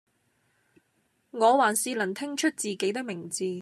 [1.29, 3.45] 我還是能聽出自己的名字